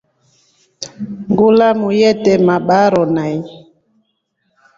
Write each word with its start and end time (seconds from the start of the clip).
Ngulamu 1.31 1.87
yete 1.99 2.31
mabaaro 2.47 3.03
nai. 3.15 3.37